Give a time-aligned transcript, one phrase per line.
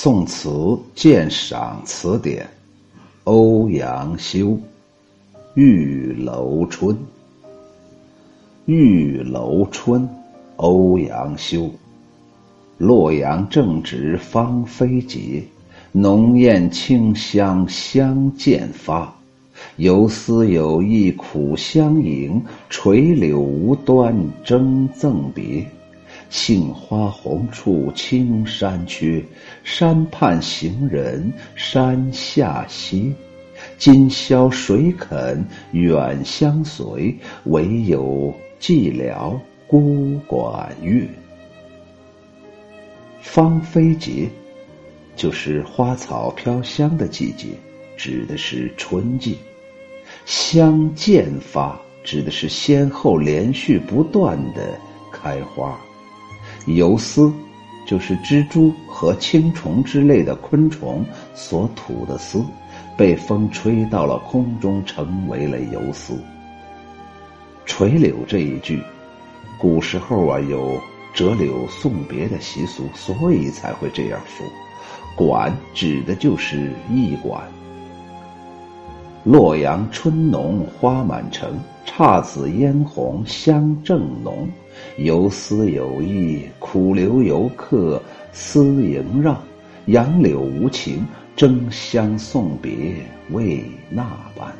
[0.00, 2.44] 宋词鉴赏词典》，
[3.24, 4.46] 欧阳修
[5.54, 6.94] 《玉楼春》。
[8.66, 10.02] 《玉楼春》，
[10.54, 11.68] 欧阳修。
[12.76, 15.42] 洛阳正值芳菲节，
[15.90, 19.12] 浓艳清香相间发。
[19.78, 22.40] 游丝有意苦相迎，
[22.70, 25.66] 垂柳无端争赠别。
[26.30, 29.24] 杏花红处青山缺，
[29.64, 33.12] 山畔行人山下歇。
[33.76, 37.16] 今宵谁肯远相随？
[37.44, 41.08] 唯有寂寥孤馆月。
[43.20, 44.28] 芳菲节，
[45.16, 47.48] 就是花草飘香的季节，
[47.96, 49.38] 指的是春季。
[50.24, 54.78] 相见发，指的是先后连续不断的
[55.10, 55.78] 开花。
[56.76, 57.32] 游丝，
[57.86, 62.44] 就是蜘蛛和青虫之类的昆虫所吐的丝，
[62.96, 66.18] 被风吹到了空中，成为了游丝。
[67.64, 68.82] 垂柳这一句，
[69.58, 70.78] 古时候啊有
[71.14, 74.46] 折柳送别的习俗，所以才会这样说。
[75.16, 77.42] 馆指的就是驿馆。
[79.24, 84.48] 洛阳春浓花满城，姹紫嫣红香正浓。
[84.96, 89.40] 游丝有意，苦留游客思萦绕。
[89.86, 92.72] 杨柳无情，争相送别
[93.30, 94.02] 为那
[94.36, 94.52] 般。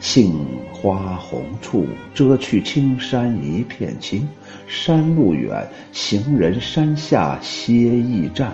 [0.00, 4.28] 杏花红处，遮去青山一片青。
[4.66, 8.52] 山路远，行人山下歇驿站。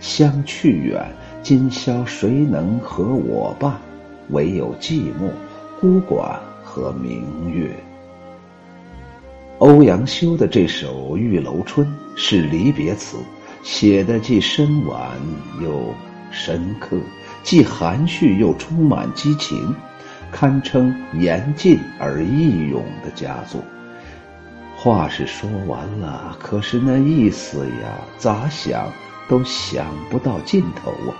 [0.00, 1.02] 相去远，
[1.42, 3.80] 今宵谁能和我伴？
[4.28, 5.30] 唯有寂寞，
[5.80, 7.70] 孤馆和明月。
[9.62, 11.86] 欧阳修的这首《玉楼春》
[12.16, 13.16] 是离别词，
[13.62, 15.12] 写的既深婉
[15.62, 15.94] 又
[16.32, 16.98] 深刻，
[17.44, 19.72] 既含蓄又充满激情，
[20.32, 23.60] 堪称言尽而意咏的佳作。
[24.74, 28.92] 话是说完了，可是那意思呀，咋想
[29.28, 31.14] 都想不到尽头啊！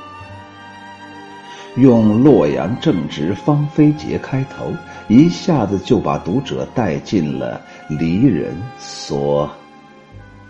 [1.77, 4.73] 用洛阳正值芳菲节开头，
[5.09, 9.51] 一下子就把读者带进了离人所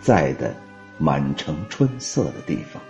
[0.01, 0.55] 在的
[0.99, 2.81] 满城春色的地方。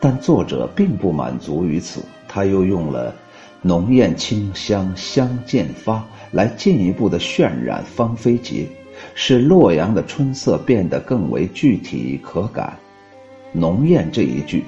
[0.00, 3.14] 但作者并不满足于此，他又用了
[3.62, 8.66] “浓艳清香相间发”来进一步的渲染芳菲节，
[9.14, 12.76] 使洛阳的春色变得更为具体可感。
[13.52, 14.64] “浓艳”这一句。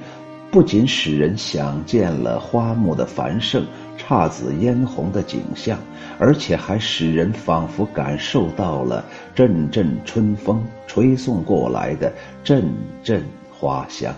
[0.50, 3.66] 不仅使人想见了花木的繁盛、
[4.08, 5.78] 姹紫嫣红的景象，
[6.18, 9.04] 而且还使人仿佛感受到了
[9.34, 12.68] 阵阵春风吹送过来的阵
[13.02, 14.14] 阵花香。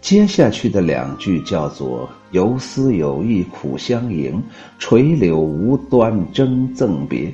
[0.00, 4.42] 接下去的两句叫做“游丝有意苦相迎，
[4.78, 7.32] 垂柳无端争赠别”，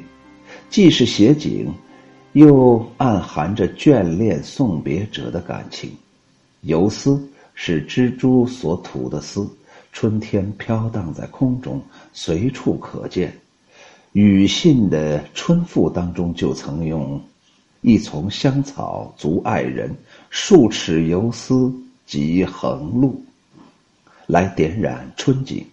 [0.71, 1.73] 既是写景，
[2.33, 5.91] 又暗含着眷恋送别者的感情。
[6.63, 7.21] 游丝。
[7.55, 9.47] 是蜘蛛所吐的丝，
[9.93, 11.81] 春天飘荡在空中，
[12.13, 13.33] 随处可见。
[14.15, 17.21] 庾信的《春赋》当中就曾用
[17.83, 19.95] “一丛香草足爱人，
[20.31, 21.73] 数尺游丝
[22.07, 23.23] 即横路”
[24.27, 25.65] 来点染春景。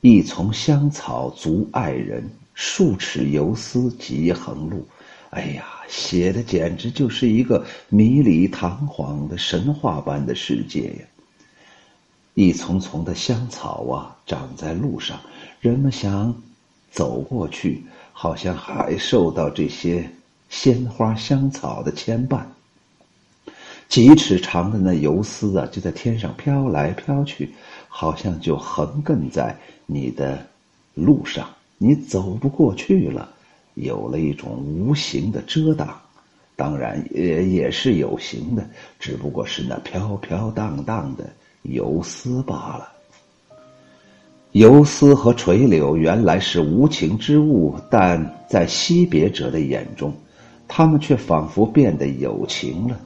[0.00, 4.86] 一丛香草足爱人，数尺游丝即横路。
[5.30, 11.06] 哎呀，写的简直就是一个迷离堂皇的神话般的世界呀！
[12.34, 15.20] 一丛丛的香草啊，长在路上，
[15.60, 16.34] 人们想
[16.90, 20.10] 走过去，好像还受到这些
[20.48, 22.42] 鲜花香草的牵绊。
[23.88, 27.54] 几尺长的那游丝啊，就在天上飘来飘去，
[27.86, 29.56] 好像就横亘在
[29.86, 30.44] 你的
[30.94, 31.48] 路上，
[31.78, 33.28] 你走不过去了。
[33.74, 36.00] 有了一种无形的遮挡，
[36.56, 38.68] 当然也也是有形的，
[38.98, 41.28] 只不过是那飘飘荡荡的
[41.64, 42.88] 游丝罢了。
[44.52, 50.12] 游丝和垂柳原来是无情之物，但在惜别者的眼中，
[50.68, 52.96] 他们却仿佛变得有情了。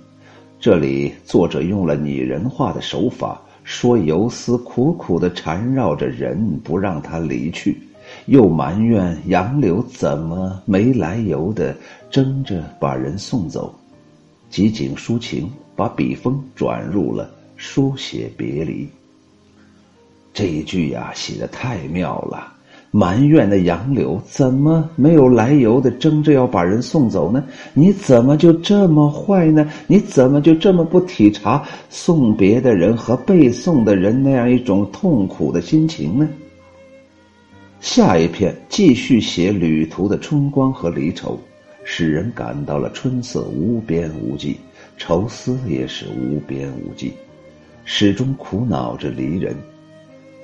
[0.61, 7.81] 这里作者用了拟人化的手法，说游丝苦苦的缠绕着人，不让他离去。
[8.27, 11.77] 又埋怨杨柳怎么没来由的
[12.11, 13.75] 争着把人送走，
[14.51, 18.89] 即景抒情，把笔锋转入了书写别离。
[20.33, 22.55] 这一句呀，写的太妙了，
[22.93, 27.45] 埋怨的杨柳怎么没有来由的争着要把人送走呢？
[27.75, 29.69] 你怎么就这么坏呢？
[29.89, 36.29] 你怎么就这么不体察送别的人和被送的人那样一种痛苦的心情呢？
[37.81, 41.39] 下一篇继续写旅途的春光和离愁，
[41.83, 44.57] 使人感到了春色无边无际，
[44.97, 47.13] 愁思也是无边无际，
[47.91, 49.57] 始终苦恼着离人。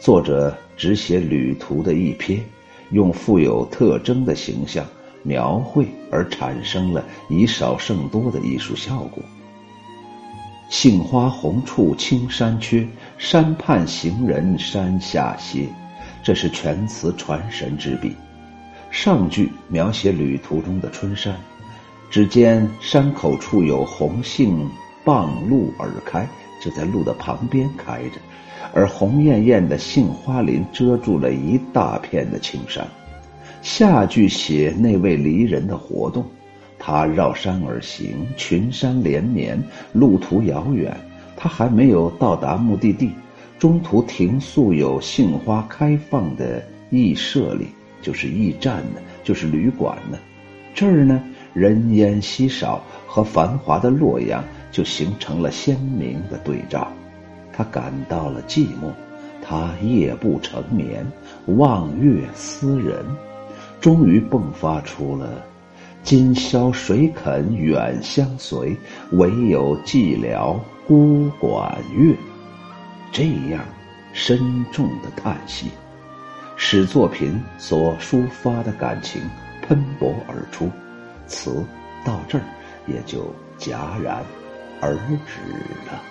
[0.00, 2.40] 作者只写旅途的一瞥，
[2.90, 4.82] 用富有特征的形象
[5.22, 9.22] 描绘，而产生了以少胜多的艺术效果。
[10.70, 12.88] 杏花红处青山缺，
[13.18, 15.68] 山畔行人山下歇。
[16.22, 18.16] 这是全词传神之笔。
[18.90, 21.36] 上句描写旅途中的春山，
[22.08, 24.66] 只见山口处有红杏
[25.04, 26.26] 傍路而开，
[26.64, 28.20] 就在路的旁边开着。
[28.72, 32.86] 而红艳艳的杏花林遮住了一大片的青山。
[33.60, 36.24] 下句写那位离人的活动，
[36.78, 39.62] 他绕山而行，群山连绵，
[39.92, 40.96] 路途遥远，
[41.36, 43.12] 他还没有到达目的地，
[43.58, 47.66] 中途停宿有杏花开放的驿舍里，
[48.02, 50.18] 就是驿站呢，就是旅馆呢。
[50.74, 51.22] 这儿呢，
[51.52, 54.42] 人烟稀少，和繁华的洛阳
[54.74, 56.90] 就形成了鲜明的对照。
[57.52, 58.90] 他感到了寂寞，
[59.40, 61.06] 他夜不成眠，
[61.46, 63.06] 望月思人，
[63.80, 65.40] 终于迸发出了
[66.02, 68.76] “今宵谁肯远相随？
[69.12, 72.12] 唯有寂寥孤管乐”
[73.12, 73.64] 这样
[74.12, 75.70] 深重的叹息，
[76.56, 79.22] 使作品所抒发的感情
[79.62, 80.68] 喷薄而出，
[81.28, 81.64] 词
[82.04, 82.44] 到这儿
[82.88, 84.20] 也就戛然
[84.84, 84.94] 而
[85.26, 85.40] 止
[85.86, 86.02] 了。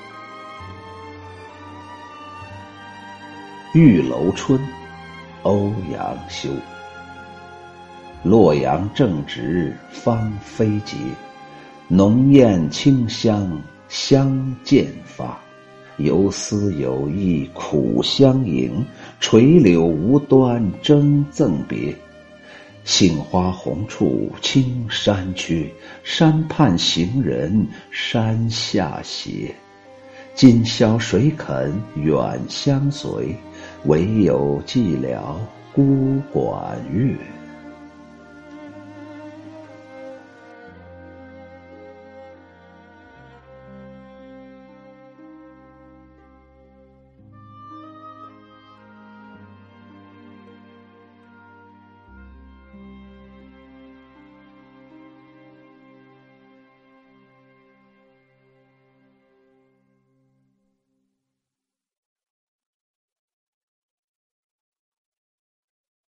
[3.79, 4.59] 《玉楼春》，
[5.43, 6.49] 欧阳修。
[8.23, 10.95] 洛阳正值芳菲节，
[11.87, 15.37] 浓艳清香相间发。
[15.97, 18.83] 有思有意苦相迎，
[19.19, 21.95] 垂柳无端争赠别。
[22.83, 25.71] 杏花红处青山缺，
[26.03, 29.55] 山畔行人山下斜。
[30.35, 33.35] 今宵谁肯远相随？
[33.85, 35.37] 唯有寂寥
[35.73, 37.15] 孤管月。